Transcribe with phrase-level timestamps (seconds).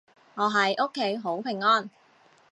[0.33, 1.91] 我喺屋企好平安